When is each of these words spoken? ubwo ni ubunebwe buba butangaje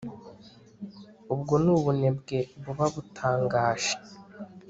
ubwo 1.33 1.53
ni 1.63 1.69
ubunebwe 1.75 2.37
buba 2.63 2.85
butangaje 2.95 3.93